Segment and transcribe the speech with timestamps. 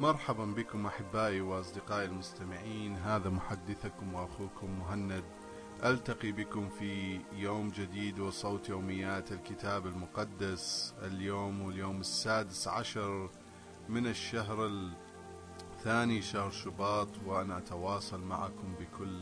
[0.00, 2.96] مرحبا بكم أحبائي وأصدقائي المستمعين.
[2.96, 5.24] هذا محدثكم وأخوكم مهند.
[5.84, 10.94] ألتقي بكم في يوم جديد وصوت يوميات الكتاب المقدس.
[11.02, 13.30] اليوم واليوم السادس عشر
[13.88, 14.70] من الشهر
[15.76, 19.20] الثاني شهر شباط وأنا أتواصل معكم بكل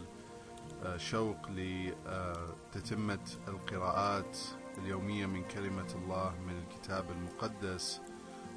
[0.83, 4.39] آه، شوق لتتمه القراءات
[4.79, 8.01] اليومية من كلمة الله من الكتاب المقدس.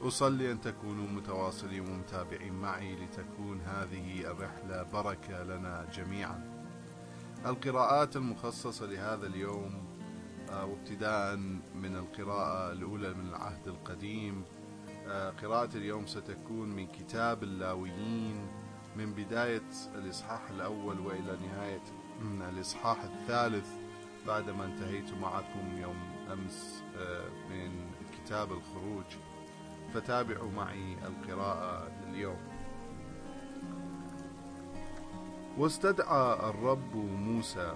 [0.02, 6.64] أصلي أن تكونوا متواصلين ومتابعين معي لتكون هذه الرحلة بركة لنا جميعا.
[7.46, 9.84] القراءات المخصصة لهذا اليوم
[10.50, 11.36] آه، وابتداء
[11.76, 14.44] من القراءة الأولى من العهد القديم
[15.08, 18.48] آه، قراءة اليوم ستكون من كتاب اللاويين
[18.96, 21.84] من بداية الإصحاح الأول وإلى نهاية
[22.50, 23.70] الإصحاح الثالث
[24.28, 25.98] بعدما انتهيت معكم يوم
[26.32, 29.06] أمس آه، من كتاب الخروج.
[29.94, 32.40] فتابعوا معي القراءة اليوم
[35.58, 37.74] واستدعى الرب موسى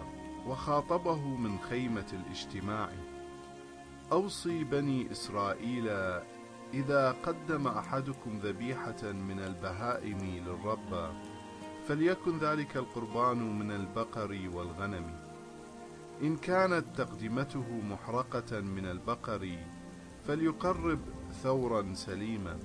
[0.48, 2.90] وخاطبه من خيمة الاجتماع.
[4.12, 5.88] أوصي بني إسرائيل
[6.74, 11.14] إذا قدم أحدكم ذبيحة من البهائم للرب
[11.88, 15.20] فليكن ذلك القربان من البقر والغنم.
[16.22, 19.58] إن كانت تقدمته محرقة من البقر
[20.28, 21.00] فليقرب
[21.44, 22.60] ثورا سليما.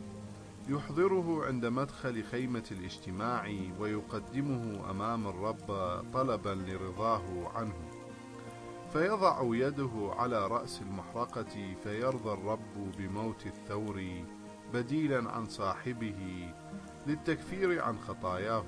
[0.68, 5.66] يحضره عند مدخل خيمة الاجتماع ويقدمه أمام الرب
[6.12, 7.90] طلبا لرضاه عنه.
[8.92, 14.24] فيضع يده على رأس المحرقة فيرضى الرب بموت الثور
[14.74, 16.48] بديلا عن صاحبه
[17.06, 18.64] للتكفير عن خطاياه.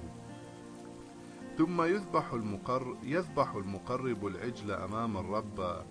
[1.58, 5.84] ثم يذبح المقر يذبح المقرب العجل أمام الرب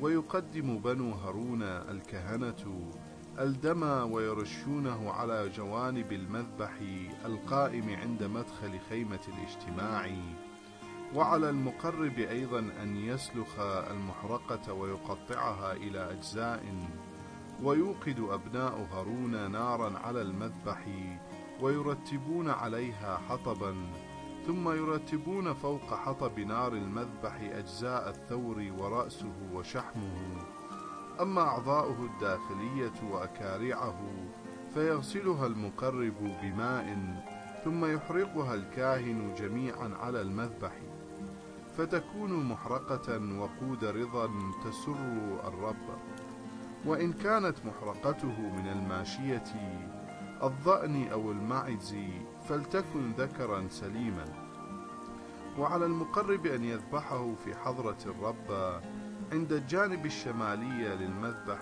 [0.00, 2.90] ويقدم بنو هارون الكهنة
[3.38, 6.70] الدم ويرشونه على جوانب المذبح
[7.24, 10.10] القائم عند مدخل خيمة الاجتماع
[11.14, 16.64] وعلى المقرب أيضا أن يسلخ المحرقة ويقطعها إلى أجزاء
[17.62, 20.86] ويوقد أبناء هارون نارا على المذبح
[21.60, 23.76] ويرتبون عليها حطبا.
[24.48, 30.36] ثم يرتبون فوق حطب نار المذبح أجزاء الثور ورأسه وشحمه.
[31.20, 34.00] أما أعضاؤه الداخلية وأكارعه
[34.74, 37.14] فيغسلها المقرب بماء
[37.64, 40.72] ثم يحرقها الكاهن جميعا على المذبح.
[41.76, 44.30] فتكون محرقة وقود رضا
[44.64, 44.96] تسر
[45.44, 45.98] الرب.
[46.84, 49.44] وإن كانت محرقته من الماشية
[50.42, 51.96] الضأن أو المعز
[52.48, 54.24] فلتكن ذكرا سليما.
[55.58, 58.80] وعلى المقرب أن يذبحه في حضرة الرب
[59.32, 61.58] عند الجانب الشمالي للمذبح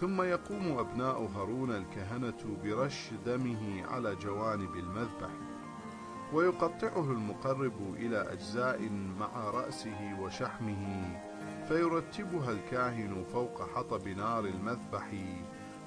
[0.00, 5.30] ثم يقوم أبناء هارون الكهنة برش دمه على جوانب المذبح
[6.32, 8.88] ويقطعه المقرب إلى أجزاء
[9.20, 11.18] مع رأسه وشحمه
[11.68, 15.06] فيرتبها الكاهن فوق حطب نار المذبح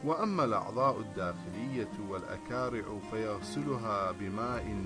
[0.05, 4.83] وأما الأعضاء الداخلية والأكارع فيغسلها بماء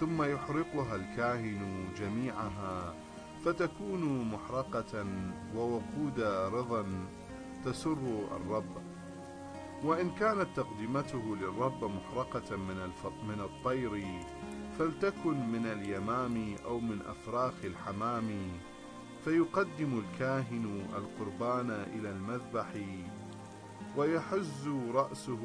[0.00, 2.94] ثم يحرقها الكاهن جميعها
[3.44, 5.06] فتكون محرقة
[5.56, 6.20] ووقود
[6.52, 6.84] رضا
[7.64, 7.98] تسر
[8.36, 8.76] الرب.
[9.84, 12.90] وإن كانت تقدمته للرب محرقة من,
[13.28, 14.04] من الطير
[14.78, 18.30] فلتكن من اليمام أو من أفراخ الحمام
[19.24, 22.66] فيقدم الكاهن القربان إلى المذبح
[23.96, 25.38] ويحز رأسه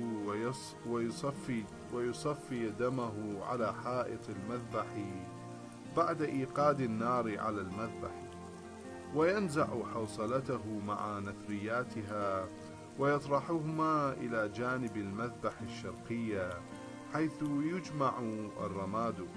[0.87, 1.63] ويصفي,
[1.93, 4.85] ويصفي دمه على حائط المذبح
[5.97, 8.25] بعد إيقاد النار على المذبح
[9.15, 12.47] وينزع حوصلته مع نثرياتها
[12.99, 16.49] ويطرحهما إلى جانب المذبح الشرقية
[17.13, 18.19] حيث يجمع
[18.59, 19.27] الرماد.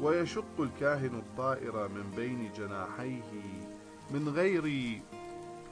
[0.00, 3.32] ويشق الكاهن الطائر من بين جناحيه
[4.10, 4.64] من غير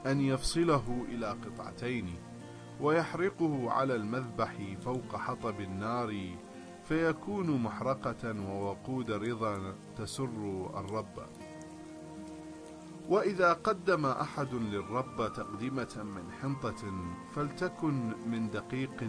[0.06, 2.14] أن يفصله إلى قطعتين
[2.80, 4.52] ويحرقه على المذبح
[4.84, 6.30] فوق حطب النار
[6.84, 11.26] فيكون محرقة ووقود رضا تسر الرب.
[13.08, 16.92] وإذا قدم أحد للرب تقدمة من حنطة
[17.34, 19.02] فلتكن من دقيق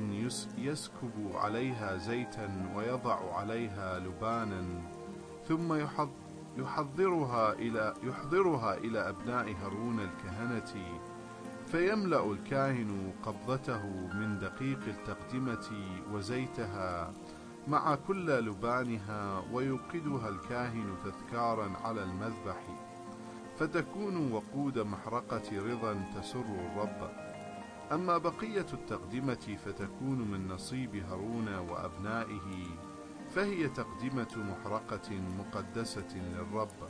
[0.57, 4.81] يسكب عليها زيتا ويضع عليها لبانا
[5.47, 5.73] ثم
[6.57, 10.99] يحضرها إلى, يحضرها إلى أبناء هارون الكهنة
[11.65, 15.67] فيملأ الكاهن قبضته من دقيق التقدمة
[16.13, 17.13] وزيتها
[17.67, 22.63] مع كل لبانها ويوقدها الكاهن تذكارا على المذبح
[23.57, 27.09] فتكون وقود محرقة رضا تسر الرب.
[27.91, 32.65] أما بقية التقدمة فتكون من نصيب هارون وأبنائه
[33.35, 36.89] فهي تقدمة محرقة مقدسة للرب.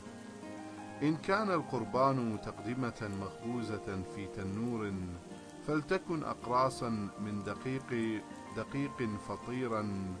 [1.02, 4.92] إن كان القربان تقدمة مخبوزة في تنور
[5.66, 6.90] فلتكن أقراصا
[7.20, 8.22] من دقيق
[8.56, 10.14] دقيق فطيرا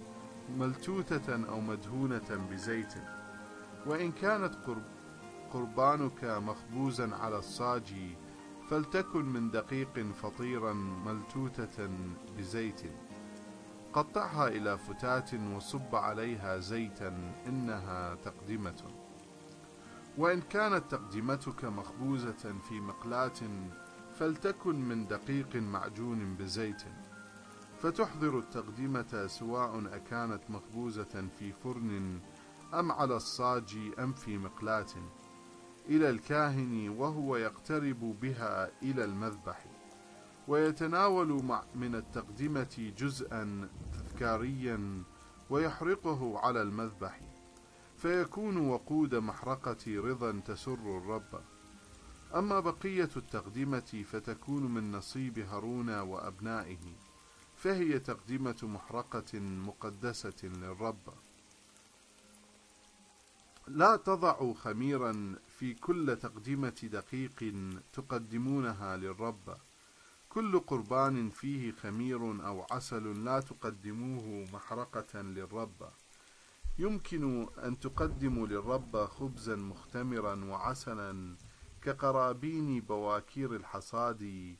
[0.58, 2.94] ملتوتة أو مدهونة بزيت.
[3.86, 4.54] وإن كانت
[5.52, 7.94] قربانك مخبوزا على الصاج
[8.70, 10.72] فلتكن من دقيق فطيرا
[11.06, 11.88] ملتوتة
[12.38, 12.82] بزيت.
[13.96, 18.82] قطعها إلى فتات وصب عليها زيتا إنها تقدمة.
[20.18, 23.40] وإن كانت تقدمتك مخبوزة في مقلاة
[24.14, 26.82] فلتكن من دقيق معجون بزيت.
[27.78, 32.20] فتحضر التقدمة سواء أكانت مخبوزة في فرن
[32.74, 34.92] أم على الصاج أم في مقلاة.
[35.88, 39.66] إلى الكاهن وهو يقترب بها إلى المذبح.
[40.48, 41.42] ويتناول
[41.74, 43.68] من التقدمة جزءا
[44.16, 45.02] تذكاريا
[45.50, 47.20] ويحرقه على المذبح.
[47.96, 51.40] فيكون وقود محرقة رضا تسر الرب.
[52.34, 56.96] أما بقية التقدمة فتكون من نصيب هارون وأبنائه.
[57.56, 61.14] فهي تقدمة محرقة مقدسة للرب.
[63.68, 67.54] لا تضعوا خميرا في كل تقدمة دقيق
[67.92, 69.56] تقدمونها للرب.
[70.36, 75.90] كل قربان فيه خمير أو عسل لا تقدموه محرقة للرب.
[76.78, 81.36] يمكن أن تقدموا للرب خبزا مختمرا وعسلا
[81.82, 84.56] كقرابين بواكير الحصاد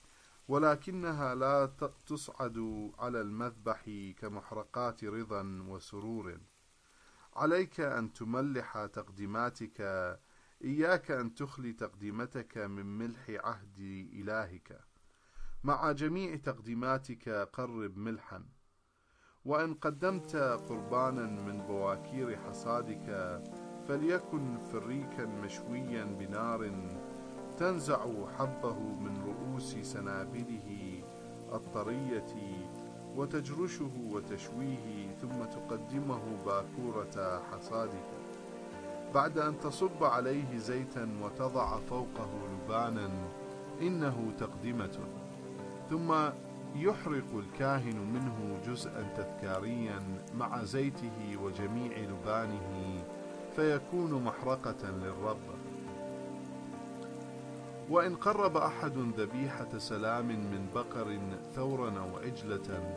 [0.48, 1.66] ولكنها لا
[2.06, 6.38] تصعد على المذبح كمحرقات رضا وسرور.
[7.34, 9.80] عليك أن تملح تقديماتك
[10.64, 13.78] إياك أن تخلي تقديمتك من ملح عهد
[14.12, 14.95] إلهك.
[15.66, 18.44] مع جميع تقديماتك قرب ملحا.
[19.44, 23.40] وإن قدمت قربانا من بواكير حصادك
[23.88, 26.70] فليكن فريكا مشويا بنار
[27.56, 31.02] تنزع حبه من رؤوس سنابله
[31.52, 32.34] الطرية
[33.16, 38.10] وتجرشه وتشويه ثم تقدمه باكورة حصادك.
[39.14, 43.10] بعد أن تصب عليه زيتا وتضع فوقه لبانا
[43.80, 45.25] إنه تقدمة.
[45.90, 46.14] ثم
[46.76, 50.02] يحرق الكاهن منه جزءا تذكاريا
[50.34, 53.04] مع زيته وجميع لبانه
[53.56, 55.56] فيكون محرقة للرب.
[57.90, 61.18] وإن قرب أحد ذبيحة سلام من بقر
[61.54, 62.96] ثورا أو عجلة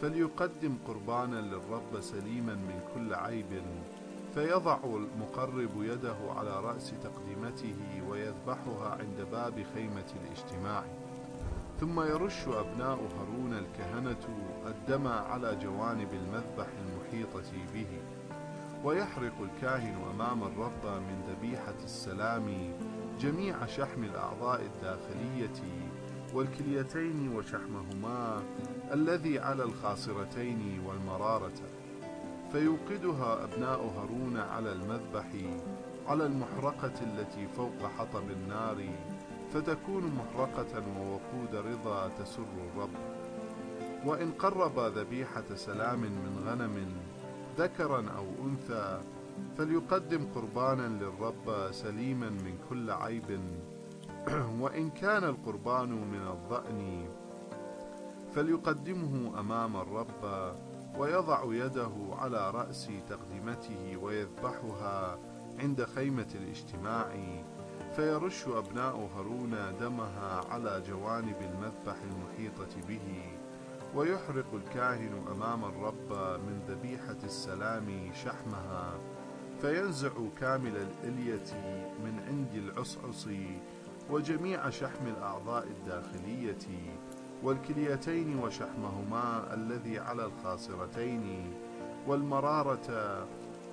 [0.00, 3.62] فليقدم قربانا للرب سليما من كل عيب
[4.34, 7.76] فيضع المقرب يده على رأس تقدمته
[8.08, 10.84] ويذبحها عند باب خيمة الاجتماع.
[11.80, 14.28] ثم يرش أبناء هارون الكهنة
[14.66, 17.86] الدم على جوانب المذبح المحيطة به
[18.84, 22.74] ويحرق الكاهن أمام الرب من ذبيحة السلام
[23.20, 25.62] جميع شحم الأعضاء الداخلية
[26.34, 28.42] والكليتين وشحمهما
[28.92, 31.52] الذي على الخاصرتين والمرارة.
[32.52, 35.26] فيوقدها أبناء هارون على المذبح
[36.06, 38.88] على المحرقة التي فوق حطب النار
[39.54, 42.90] فتكون محرقة ووقود رضا تسر الرب.
[44.04, 46.92] وإن قرب ذبيحة سلام من غنم
[47.58, 49.00] ذكرا أو أنثى
[49.58, 53.40] فليقدم قربانا للرب سليما من كل عيب.
[54.62, 57.08] وإن كان القربان من الضأن
[58.34, 60.54] فليقدمه أمام الرب
[60.98, 65.18] ويضع يده على رأس تقدمته ويذبحها
[65.58, 67.16] عند خيمة الاجتماع.
[67.96, 73.22] فيرش أبناء هارون دمها على جوانب المذبح المحيطة به
[73.94, 76.12] ويحرق الكاهن أمام الرب
[76.46, 78.98] من ذبيحة السلام شحمها
[79.60, 81.54] فينزع كامل الإلية
[82.04, 83.28] من عند العصعص
[84.10, 86.92] وجميع شحم الأعضاء الداخلية
[87.42, 91.54] والكليتين وشحمهما الذي على الخاصرتين
[92.06, 93.26] والمرارة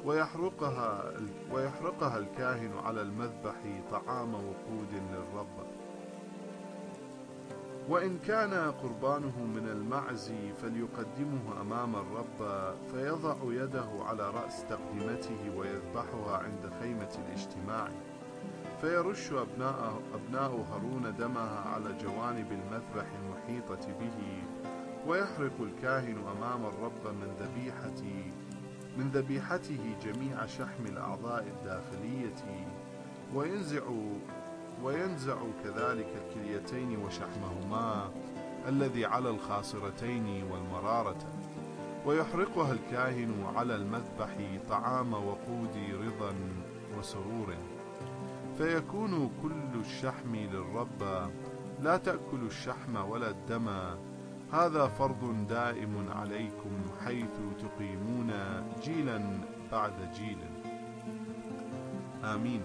[0.05, 1.13] ويحرقها
[1.51, 3.55] ويحرقها الكاهن على المذبح
[3.91, 5.73] طعام وقود للرب.
[7.89, 16.71] وإن كان قربانه من المعز فليقدمه أمام الرب فيضع يده على رأس تقدمته ويذبحها عند
[16.81, 17.87] خيمة الاجتماع.
[18.81, 24.43] فيرش أبناء, أبناء هارون دمها على جوانب المذبح المحيطة به
[25.07, 27.99] ويحرق الكاهن أمام الرب من ذبيحة
[28.97, 32.67] من ذبيحته جميع شحم الأعضاء الداخلية
[33.35, 33.83] وينزع
[34.83, 38.11] وينزع كذلك الكليتين وشحمهما
[38.67, 41.17] الذي على الخاصرتين والمرارة.
[42.05, 44.37] ويحرقها الكاهن على المذبح
[44.69, 46.33] طعام وقود رضا
[46.99, 47.55] وسرور.
[48.57, 51.29] فيكون كل الشحم للرب
[51.81, 53.69] لا تأكل الشحم ولا الدم
[54.53, 56.71] هذا فرض دائم عليكم
[57.05, 58.31] حيث تقيمون
[58.83, 59.21] جيلا
[59.71, 60.37] بعد جيل.
[62.23, 62.61] آمين.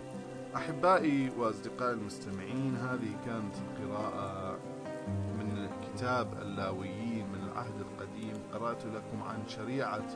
[0.57, 4.59] أحبائي وأصدقائي المستمعين هذه كانت القراءة
[5.39, 8.35] من كتاب اللاويين من العهد القديم.
[8.53, 10.07] قرأت لكم عن شريعة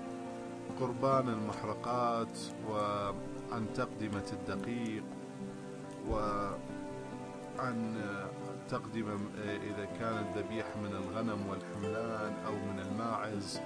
[0.81, 2.39] قربان المحرقات
[2.71, 5.05] وعن تقدمة الدقيق
[6.11, 7.97] وعن
[8.69, 13.61] تقدمة إذا كان الذبيح من الغنم والحملان أو من الماعز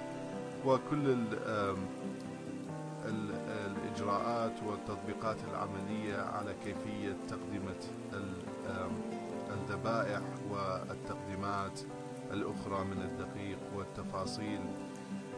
[0.65, 1.15] وكل
[3.65, 7.81] الإجراءات والتطبيقات العملية على كيفية تقدمة
[9.53, 11.79] الذبائح والتقديمات
[12.33, 14.59] الأخرى من الدقيق والتفاصيل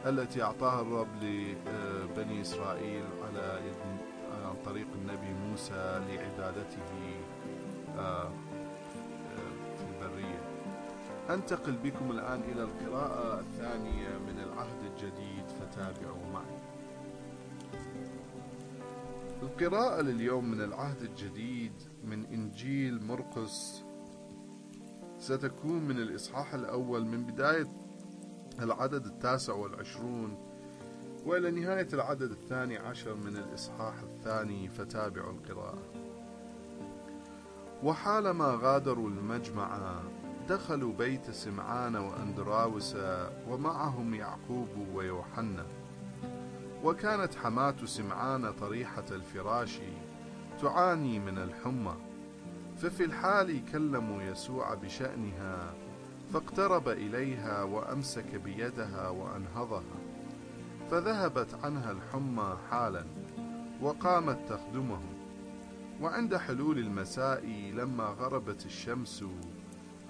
[0.05, 3.59] التي أعطاها الرب لبني إسرائيل على
[4.45, 7.19] عن طريق النبي موسى لعبادته.
[7.97, 8.31] آه،
[11.29, 16.59] أنتقل بكم الآن إلى القراءة الثانية من العهد الجديد فتابعوا معي.
[19.41, 23.83] القراءة لليوم من العهد الجديد من إنجيل مرقس
[25.19, 27.67] ستكون من الإصحاح الأول من بداية
[28.59, 30.37] العدد التاسع والعشرون
[31.25, 35.83] وإلى نهاية العدد الثاني عشر من الإصحاح الثاني فتابعوا القراءة.
[37.83, 39.77] وحالما غادروا المجمع
[40.49, 42.95] دخلوا بيت سمعان وأندراوس
[43.49, 45.65] ومعهم يعقوب ويوحنا.
[46.83, 49.79] وكانت حماة سمعان طريحة الفراش
[50.61, 51.95] تعاني من الحمى.
[52.77, 55.73] ففي الحال كلموا يسوع بشأنها
[56.33, 59.99] فاقترب إليها وأمسك بيدها وأنهضها.
[60.91, 63.05] فذهبت عنها الحمى حالا
[63.81, 65.01] وقامت تخدمه.
[66.01, 69.23] وعند حلول المساء لما غربت الشمس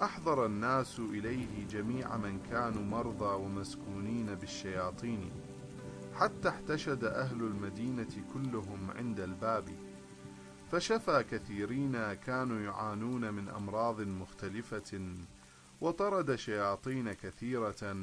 [0.02, 5.30] أحضر الناس إليه جميع من كانوا مرضى ومسكونين بالشياطين
[6.14, 9.68] حتى احتشد أهل المدينة كلهم عند الباب
[10.72, 15.14] فشفى كثيرين كانوا يعانون من أمراض مختلفة
[15.80, 17.96] وطرد شياطين كثيرة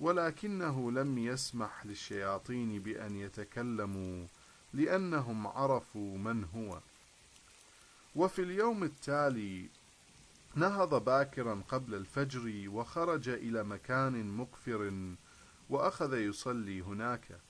[0.00, 4.26] ولكنه لم يسمح للشياطين بأن يتكلموا
[4.72, 6.78] لأنهم عرفوا من هو.
[8.16, 9.68] وفي اليوم التالي
[10.58, 15.14] نهض باكرا قبل الفجر وخرج إلى مكان مقفر
[15.68, 17.40] وأخذ يصلي هناك.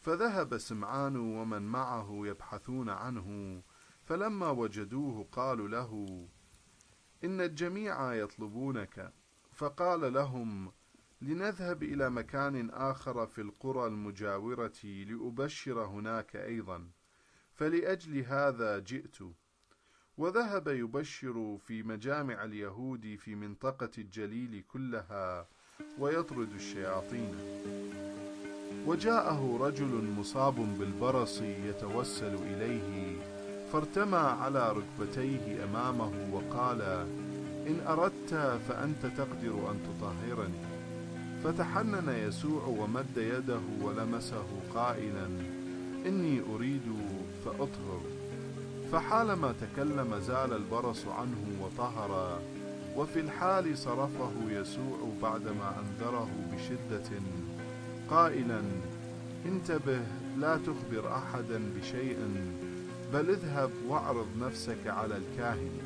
[0.00, 3.62] فذهب سمعان ومن معه يبحثون عنه
[4.04, 6.28] فلما وجدوه قالوا له
[7.24, 9.12] إن الجميع يطلبونك.
[9.52, 10.72] فقال لهم
[11.22, 16.90] لنذهب إلى مكان آخر في القرى المجاورة لأبشر هناك أيضا
[17.52, 19.18] فلأجل هذا جئت.
[20.18, 25.46] وذهب يبشر في مجامع اليهود في منطقة الجليل كلها
[25.98, 27.34] ويطرد الشياطين.
[28.86, 33.16] وجاءه رجل مصاب بالبرص يتوسل إليه
[33.72, 36.82] فارتمى على ركبتيه أمامه وقال
[37.66, 40.74] إن أردت فأنت تقدر أن تطهرني.
[41.44, 45.26] فتحنن يسوع ومد يده ولمسه قائلا
[46.06, 46.92] إني أريد
[47.44, 48.13] فأطهر.
[48.92, 52.38] فحالما تكلم زال البرص عنه وطهر
[52.96, 57.10] وفي الحال صرفه يسوع بعدما أنذره بشدة
[58.10, 58.62] قائلا
[59.46, 60.00] انتبه
[60.38, 62.18] لا تخبر أحدا بشيء
[63.12, 65.78] بل اذهب واعرض نفسك على الكاهن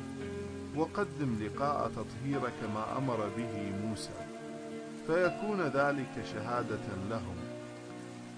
[0.75, 4.29] وقدم لقاء تطهيرك ما أمر به موسى
[5.07, 7.35] فيكون ذلك شهادة لهم.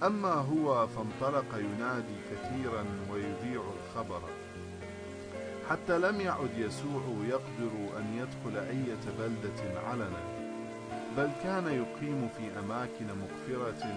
[0.03, 4.22] أما هو فانطلق ينادي كثيرا ويذيع الخبر.
[5.70, 10.24] حتى لم يعد يسوع يقدر أن يدخل أية بلدة علنا
[11.18, 13.88] بل كان يقيم في أماكن مغفرة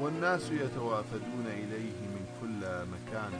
[0.00, 3.32] والناس يتوافدون إليه من كل مكان.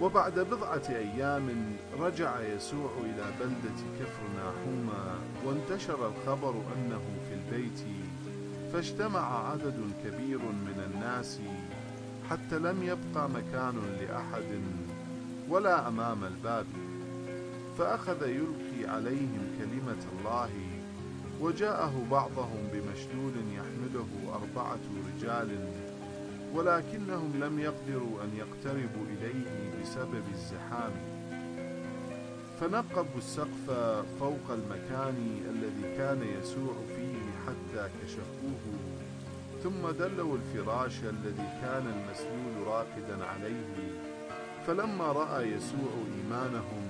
[0.00, 7.80] وبعد بضعة أيام رجع يسوع إلى بلدة كفر ناحوما وانتشر الخبر أنه في البيت
[8.72, 11.40] فاجتمع عدد كبير من الناس
[12.30, 14.62] حتى لم يبقى مكان لأحد.
[15.52, 16.66] ولا أمام الباب.
[17.78, 20.50] فأخذ يلقي عليهم كلمة الله
[21.40, 25.68] وجاءه بعضهم بمشلول يحمله أربعة رجال
[26.54, 30.92] ولكنهم لم يقدروا أن يقتربوا إليه بسبب الزحام.
[32.60, 33.70] فنقبوا السقف
[34.20, 38.64] فوق المكان الذي كان يسوع فيه حتى كشفوه
[39.62, 44.11] ثم دلوا الفراش الذي كان المسلول راقدا عليه.
[44.66, 46.88] فلما رأى يسوع إيمانهم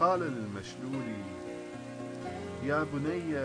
[0.00, 1.12] قال للمشلول
[2.64, 3.36] يا بني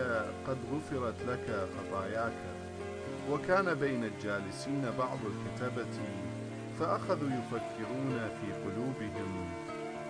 [0.46, 2.32] قد غفرت لك خطاياك
[3.30, 5.96] وكان بين الجالسين بعض الكتبة
[6.80, 9.48] فأخذوا يفكرون في قلوبهم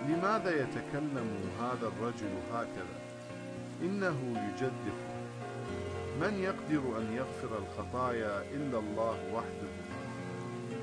[0.09, 1.29] لماذا يتكلم
[1.61, 2.99] هذا الرجل هكذا؟
[3.83, 4.17] إنه
[4.49, 4.99] يجدف.
[6.21, 9.88] من يقدر أن يغفر الخطايا إلا الله وحده؟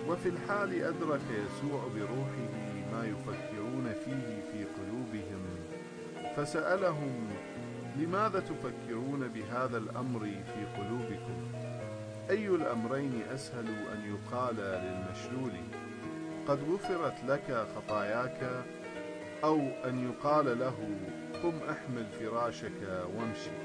[0.08, 2.50] وفي الحال أدرك يسوع بروحه
[2.94, 5.46] ما يفكرون فيه في قلوبهم
[6.36, 7.30] فسألهم
[7.96, 11.36] لماذا تفكرون بهذا الأمر في قلوبكم؟
[12.30, 15.52] أي الأمرين أسهل أن يقال للمشلول؟
[16.48, 18.66] قد غفرت لك خطاياك
[19.44, 20.76] أو أن يقال له
[21.44, 23.65] قم أحمل فراشك وامشي.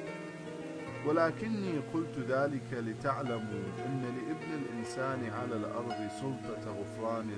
[1.07, 7.31] ولكني قلت ذلك لتعلموا أن لابن الإنسان على الأرض سلطة غفران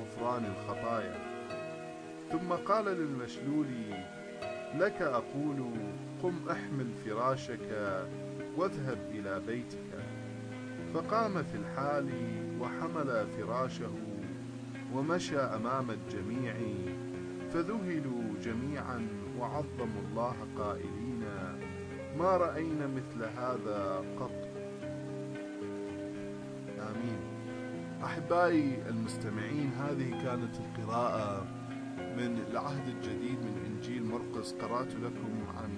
[0.00, 1.16] غفران الخطايا.
[2.32, 3.66] ثم قال للمشلول
[4.74, 5.70] لك أقول
[6.22, 7.68] قم أحمل فراشك
[8.56, 9.86] واذهب إلى بيتك.
[10.94, 12.08] فقام في الحال
[12.60, 13.94] وحمل فراشه
[14.94, 16.54] ومشى أمام الجميع
[17.52, 19.08] فذهلوا جميعا
[19.38, 21.24] وعظموا الله قائلين
[22.18, 24.48] ما رأينا مثل هذا قط؟
[26.78, 27.18] آمين.
[28.04, 31.46] أحبائي المستمعين هذه كانت القراءة
[31.98, 34.52] من العهد الجديد من إنجيل مرقس.
[34.52, 35.70] قرأت لكم عن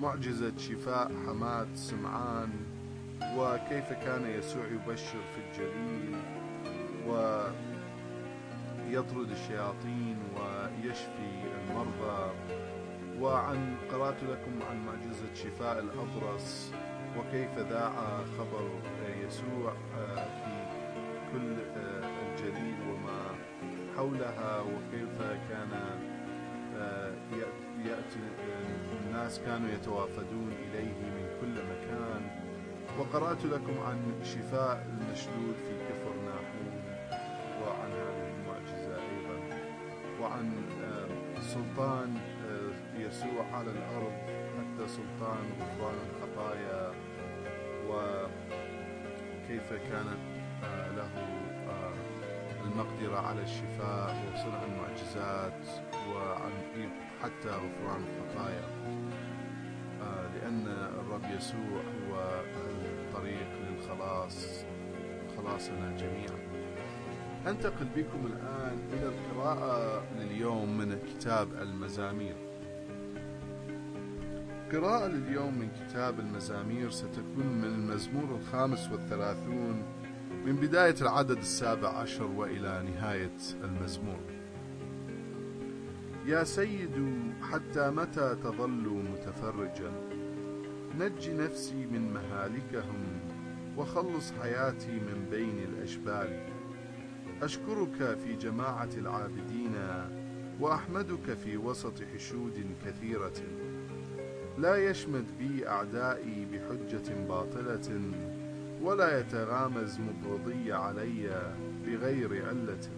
[0.00, 2.50] معجزة شفاء حماة سمعان
[3.36, 6.16] وكيف كان يسوع يبشر في الجليل
[8.88, 12.32] ويطرد الشياطين ويشفي المرضى.
[13.22, 16.72] وعن قرأت لكم عن معجزة شفاء الأبرص
[17.18, 17.92] وكيف ذاع
[18.38, 18.70] خبر
[19.26, 19.72] يسوع
[20.44, 20.52] في
[21.32, 23.22] كل الجليل وما
[23.96, 25.18] حولها وكيف
[25.50, 25.70] كان
[27.86, 28.20] يأتي
[29.06, 32.22] الناس كانوا يتوافدون إليه من كل مكان.
[32.98, 36.82] وقرأت لكم عن شفاء المشلول في كفر ناحوم
[37.62, 39.58] وعن هذه المعجزة أيضا
[40.20, 40.52] وعن
[41.40, 42.14] سلطان
[43.12, 44.12] يسوع على الأرض
[44.58, 46.92] حتى سلطان غفران الخطايا
[47.88, 50.22] وكيف كانت
[50.96, 51.10] له
[52.64, 55.66] المقدرة على الشفاء وصنع المعجزات
[56.10, 56.52] وعن
[57.22, 58.66] حتى غفران الخطايا.
[60.34, 60.66] لأن
[61.00, 62.42] الرب يسوع هو
[62.84, 64.64] الطريق للخلاص
[65.36, 66.38] خلاصنا جميعا.
[67.46, 72.51] أنتقل بكم الآن إلى القراءة لليوم من كتاب المزامير.
[74.72, 79.82] القراءة لليوم من كتاب المزامير ستكون من المزمور الخامس والثلاثون
[80.44, 84.20] من بداية العدد السابع عشر وإلى نهاية المزمور.
[86.26, 89.92] يا سيد حتى متى تظل متفرجا؟
[90.98, 93.20] نج نفسي من مهالكهم
[93.76, 96.46] وخلص حياتي من بين الأشبال.
[97.42, 99.74] أشكرك في جماعة العابدين
[100.60, 103.42] وأحمدك في وسط حشود كثيرة.
[104.58, 108.00] لا يشمت بي أعدائي بحجة باطلة
[108.82, 111.52] ولا يتغامز مبغضي علي
[111.86, 112.90] بغير علة.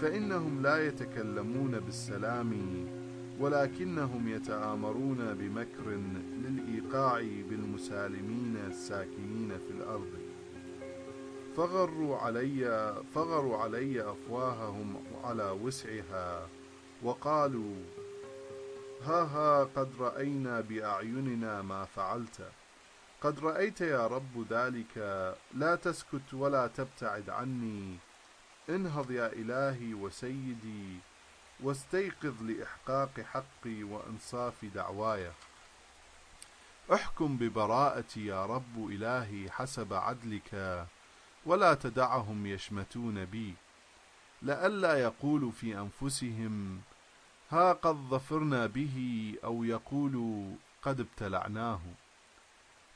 [0.00, 2.52] فإنهم لا يتكلمون بالسلام
[3.40, 6.00] ولكنهم يتآمرون بمكر
[6.44, 10.12] للإيقاع بالمسالمين الساكنين في الأرض.
[11.56, 16.48] فغروا علي فغروا علي أفواههم على وسعها
[17.02, 17.74] وقالوا
[19.06, 22.50] ها ها قد رأينا بأعيننا ما فعلت.
[23.22, 24.96] قد رأيت يا رب ذلك.
[25.54, 27.96] لا تسكت ولا تبتعد عني.
[28.68, 30.98] انهض يا إلهي وسيدي
[31.60, 35.32] واستيقظ لإحقاق حقي وإنصاف دعواي.
[36.92, 40.86] احكم ببراءتي يا رب إلهي حسب عدلك
[41.46, 43.54] ولا تدعهم يشمتون بي.
[44.42, 46.80] لئلا يقولوا في أنفسهم
[47.52, 48.96] ها قد ظفرنا به
[49.44, 51.80] أو يقولوا قد ابتلعناه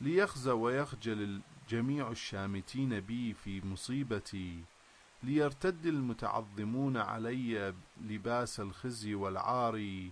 [0.01, 4.64] ليخزى ويخجل جميع الشامتين بي في مصيبتي
[5.23, 10.11] ليرتد المتعظمون علي لباس الخزي والعار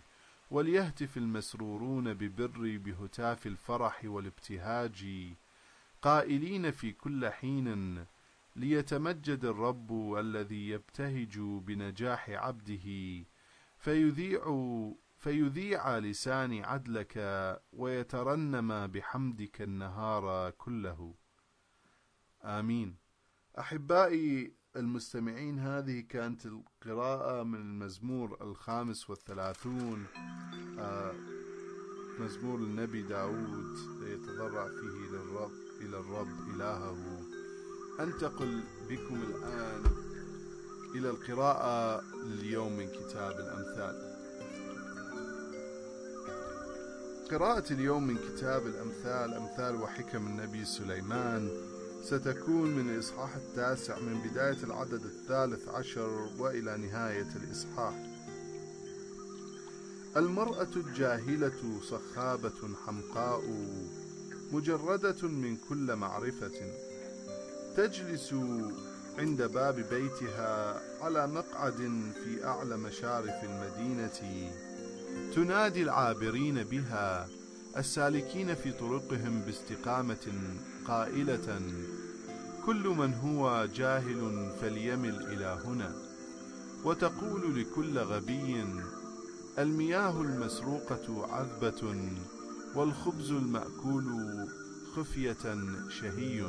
[0.50, 5.06] وليهتف المسرورون ببري بهتاف الفرح والابتهاج
[6.02, 8.04] قائلين في كل حين
[8.56, 13.24] ليتمجد الرب الذي يبتهج بنجاح عبده
[13.84, 14.42] فيذيع
[15.18, 17.14] فيذيع لساني عدلك
[17.72, 21.14] ويترنم بحمدك النهار كله.
[22.44, 22.96] آمين.
[23.58, 30.06] أحبائي المستمعين هذه كانت القراءة من المزمور الخامس والثلاثون.
[30.78, 31.12] آه،
[32.20, 37.20] مزمور النبي داود يتضرع فيه للرب إلى الرب إلهه.
[38.00, 40.03] أنتقل بكم الآن
[40.94, 44.14] إلى القراءة لليوم من كتاب الأمثال.
[47.30, 51.50] قراءة اليوم من كتاب الأمثال أمثال وحكم النبي سليمان
[52.04, 57.94] ستكون من الإصحاح التاسع من بداية العدد الثالث عشر وإلى نهاية الإصحاح.
[60.16, 63.42] المرأة الجاهلة صخابة حمقاء
[64.52, 66.72] مجردة من كل معرفة
[67.76, 68.34] تجلس
[69.18, 74.50] عند باب بيتها على مقعد في أعلى مشارف المدينة.
[75.34, 77.28] تنادي العابرين بها
[77.76, 80.32] السالكين في طرقهم باستقامة
[80.86, 81.60] قائلة
[82.66, 85.92] كل من هو جاهل فليمل إلى هنا.
[86.84, 88.64] وتقول لكل غبي
[89.58, 91.96] المياه المسروقة عذبة
[92.74, 94.04] والخبز المأكول
[94.96, 95.56] خفية
[95.88, 96.44] شهي.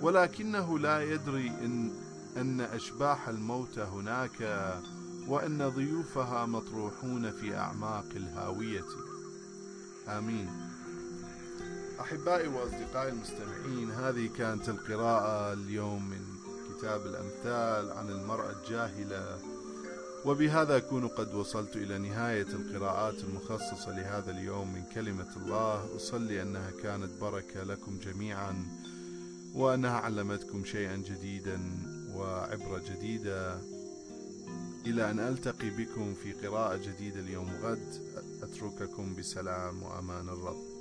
[0.00, 1.90] ولكنه لا يدري إن,
[2.36, 4.70] أن أشباح الموت هناك
[5.28, 8.84] وأن ضيوفها مطروحون في أعماق الهاوية.
[10.08, 10.48] آمين.
[12.00, 16.20] أحبائي وأصدقائي المستمعين هذه كانت القراءة اليوم من
[16.68, 19.38] كتاب الأمثال عن المرأة الجاهلة.
[20.24, 25.96] وبهذا أكون قد وصلت إلى نهاية القراءات المخصصة لهذا اليوم من كلمة الله.
[25.96, 28.66] أصلي أنها كانت بركة لكم جميعا.
[29.56, 31.58] وأنها علمتكم شيئا جديدا
[32.14, 33.60] وعبرة جديدة.
[34.86, 37.88] إلى أن ألتقي بكم في قراءة جديدة اليوم غد
[38.42, 40.76] أترككم بسلام وأمان الرب.